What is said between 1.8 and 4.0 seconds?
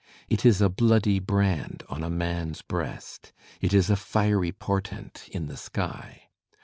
on a man's breast. It is a